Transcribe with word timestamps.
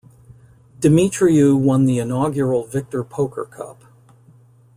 Demetriou 0.79 1.55
won 1.55 1.85
the 1.85 1.99
inaugural 1.99 2.65
Victor 2.65 3.03
Poker 3.03 3.45
Cup. 3.45 3.83